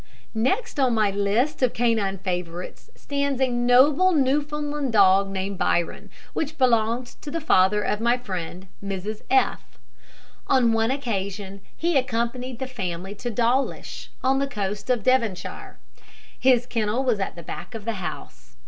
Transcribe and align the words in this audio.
Next 0.33 0.79
on 0.79 0.95
my 0.95 1.11
list 1.11 1.61
of 1.61 1.75
canine 1.75 2.17
favourites 2.17 2.89
stands 2.95 3.39
a 3.39 3.49
noble 3.49 4.13
Newfoundland 4.13 4.91
dog 4.93 5.29
named 5.29 5.59
Byron, 5.59 6.09
which 6.33 6.57
belonged 6.57 7.05
to 7.21 7.29
the 7.29 7.39
father 7.39 7.83
of 7.83 7.99
my 8.01 8.17
friend, 8.17 8.65
Mrs 8.83 9.21
F. 9.29 9.77
On 10.47 10.73
one 10.73 10.89
occasion 10.89 11.61
he 11.77 11.97
accompanied 11.99 12.57
the 12.57 12.65
family 12.65 13.13
to 13.13 13.29
Dawlish, 13.29 14.09
on 14.23 14.39
the 14.39 14.47
coast 14.47 14.89
of 14.89 15.03
Devonshire. 15.03 15.77
His 16.39 16.65
kennel 16.65 17.03
was 17.03 17.19
at 17.19 17.35
the 17.35 17.43
back 17.43 17.75
of 17.75 17.85
the 17.85 17.93
house. 18.01 18.55